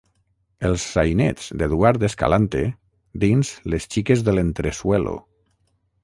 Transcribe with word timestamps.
«Els 0.67 0.83
sainets 0.93 1.49
d'Eduard 1.61 2.05
Escalante» 2.07 2.61
dins 3.25 3.51
Les 3.73 3.85
xiques 3.97 4.25
de 4.31 4.35
l'entresuelo. 4.39 5.13